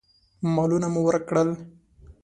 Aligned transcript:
مالونه 0.55 0.87
مو 0.93 1.01
ورک 1.05 1.23
کړل. 1.29 1.49